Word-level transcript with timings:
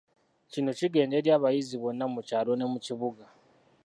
Kino 0.51 0.69
kigenda 0.79 1.13
eri 1.19 1.29
abayizi 1.37 1.75
bonna 1.81 2.05
mukyalo 2.13 2.51
ne 2.55 2.65
mu 2.71 2.79
kibuga. 2.85 3.25